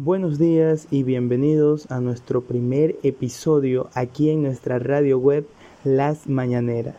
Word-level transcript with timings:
Buenos 0.00 0.38
días 0.38 0.86
y 0.92 1.02
bienvenidos 1.02 1.90
a 1.90 1.98
nuestro 1.98 2.42
primer 2.42 2.94
episodio 3.02 3.90
aquí 3.94 4.30
en 4.30 4.44
nuestra 4.44 4.78
radio 4.78 5.18
web 5.18 5.44
Las 5.82 6.28
Mañaneras. 6.28 6.94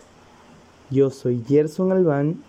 Yo 0.89 1.09
soy 1.09 1.41
Gerson 1.47 1.93
Albán. 1.93 2.43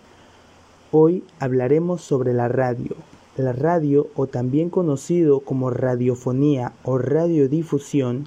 Hoy 0.91 1.23
hablaremos 1.38 2.03
sobre 2.03 2.35
la 2.35 2.49
radio. 2.49 2.97
La 3.37 3.53
radio, 3.53 4.09
o 4.17 4.27
también 4.27 4.71
conocido 4.71 5.38
como 5.38 5.71
radiofonía 5.71 6.73
o 6.82 6.99
radiodifusión, 6.99 8.27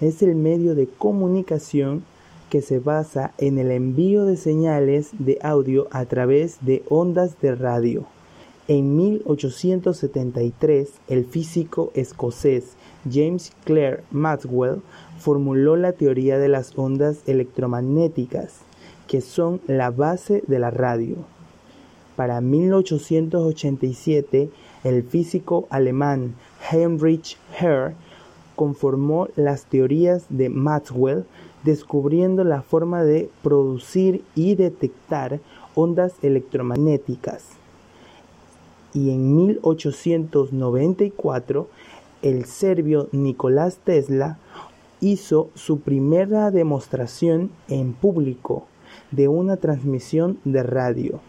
es 0.00 0.22
el 0.22 0.36
medio 0.36 0.76
de 0.76 0.86
comunicación 0.86 2.04
que 2.50 2.62
se 2.62 2.78
basa 2.78 3.32
en 3.36 3.58
el 3.58 3.72
envío 3.72 4.26
de 4.26 4.36
señales 4.36 5.10
de 5.18 5.40
audio 5.42 5.88
a 5.90 6.04
través 6.04 6.58
de 6.60 6.84
ondas 6.88 7.40
de 7.40 7.56
radio. 7.56 8.06
En 8.70 8.96
1873, 8.96 10.90
el 11.08 11.24
físico 11.24 11.90
escocés 11.94 12.74
James 13.10 13.50
Clerk 13.64 14.04
Maxwell 14.10 14.82
formuló 15.18 15.76
la 15.76 15.92
teoría 15.92 16.38
de 16.38 16.48
las 16.48 16.76
ondas 16.76 17.22
electromagnéticas, 17.26 18.58
que 19.06 19.22
son 19.22 19.62
la 19.66 19.90
base 19.90 20.44
de 20.46 20.58
la 20.58 20.70
radio. 20.70 21.16
Para 22.14 22.42
1887, 22.42 24.50
el 24.84 25.02
físico 25.02 25.66
alemán 25.70 26.34
Heinrich 26.70 27.38
Hertz 27.58 27.96
conformó 28.54 29.28
las 29.34 29.64
teorías 29.64 30.26
de 30.28 30.50
Maxwell, 30.50 31.24
descubriendo 31.64 32.44
la 32.44 32.60
forma 32.60 33.02
de 33.02 33.30
producir 33.42 34.22
y 34.34 34.56
detectar 34.56 35.40
ondas 35.74 36.12
electromagnéticas 36.20 37.58
y 38.98 39.10
en 39.10 39.36
1894 39.36 41.68
el 42.22 42.46
serbio 42.46 43.08
Nicolás 43.12 43.78
Tesla 43.84 44.38
hizo 45.00 45.50
su 45.54 45.78
primera 45.78 46.50
demostración 46.50 47.52
en 47.68 47.92
público 47.92 48.66
de 49.12 49.28
una 49.28 49.56
transmisión 49.56 50.40
de 50.44 50.64
radio. 50.64 51.20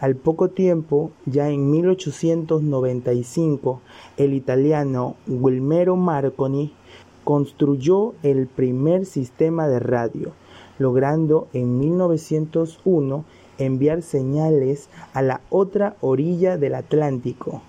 Al 0.00 0.16
poco 0.16 0.48
tiempo, 0.48 1.10
ya 1.26 1.50
en 1.50 1.70
1895, 1.70 3.82
el 4.16 4.32
italiano 4.32 5.16
Guilmero 5.26 5.96
Marconi 5.96 6.72
construyó 7.24 8.14
el 8.22 8.46
primer 8.46 9.04
sistema 9.04 9.68
de 9.68 9.78
radio, 9.78 10.32
logrando 10.78 11.48
en 11.52 11.78
1901 11.78 13.26
enviar 13.58 14.02
señales 14.02 14.88
a 15.12 15.22
la 15.22 15.40
otra 15.50 15.94
orilla 16.00 16.58
del 16.58 16.74
Atlántico 16.74 17.62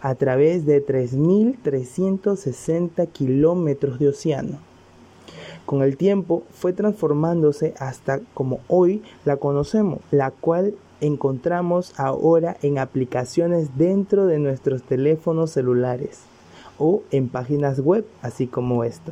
a 0.00 0.14
través 0.14 0.64
de 0.66 0.86
3.360 0.86 3.08
kilómetros 3.08 3.98
de 3.98 4.06
océano. 4.08 4.58
Con 5.64 5.82
el 5.82 5.96
tiempo 5.96 6.44
fue 6.52 6.72
transformándose 6.72 7.74
hasta 7.80 8.20
como 8.34 8.60
hoy 8.68 9.02
la 9.24 9.36
conocemos, 9.36 9.98
la 10.12 10.30
cual 10.30 10.76
encontramos 11.00 11.98
ahora 11.98 12.56
en 12.62 12.78
aplicaciones 12.78 13.76
dentro 13.76 14.26
de 14.26 14.38
nuestros 14.38 14.84
teléfonos 14.84 15.50
celulares 15.50 16.20
o 16.78 17.02
en 17.10 17.28
páginas 17.28 17.80
web, 17.80 18.06
así 18.22 18.46
como 18.46 18.84
esto. 18.84 19.10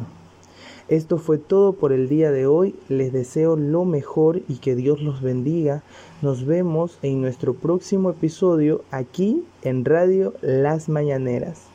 Esto 0.88 1.18
fue 1.18 1.38
todo 1.38 1.72
por 1.72 1.92
el 1.92 2.08
día 2.08 2.30
de 2.30 2.46
hoy. 2.46 2.74
Les 2.88 3.12
deseo 3.12 3.56
lo 3.56 3.84
mejor 3.84 4.42
y 4.48 4.56
que 4.56 4.74
Dios 4.74 5.00
los 5.00 5.22
bendiga. 5.22 5.82
Nos 6.20 6.44
vemos 6.44 6.98
en 7.02 7.22
nuestro 7.22 7.54
próximo 7.54 8.10
episodio 8.10 8.82
aquí 8.90 9.44
en 9.62 9.84
Radio 9.84 10.34
Las 10.42 10.88
Mañaneras. 10.88 11.73